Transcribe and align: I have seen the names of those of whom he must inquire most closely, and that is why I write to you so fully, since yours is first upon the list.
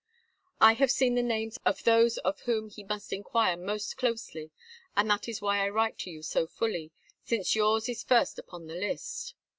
I 0.59 0.73
have 0.73 0.89
seen 0.89 1.13
the 1.13 1.21
names 1.21 1.59
of 1.63 1.83
those 1.83 2.17
of 2.17 2.39
whom 2.39 2.69
he 2.71 2.83
must 2.83 3.13
inquire 3.13 3.55
most 3.55 3.97
closely, 3.97 4.49
and 4.97 5.07
that 5.11 5.27
is 5.27 5.43
why 5.43 5.63
I 5.63 5.69
write 5.69 5.99
to 5.99 6.09
you 6.09 6.23
so 6.23 6.47
fully, 6.47 6.91
since 7.23 7.55
yours 7.55 7.87
is 7.87 8.01
first 8.01 8.39
upon 8.39 8.65
the 8.65 8.73
list. 8.73 9.35